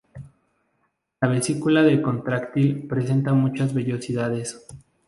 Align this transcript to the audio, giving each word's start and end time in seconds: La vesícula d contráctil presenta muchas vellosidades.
La 1.23 1.27
vesícula 1.35 1.83
d 1.89 1.93
contráctil 2.09 2.75
presenta 2.87 3.33
muchas 3.45 3.71
vellosidades. 3.79 4.61